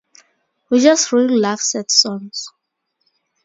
[0.71, 2.49] We just really love sad songs.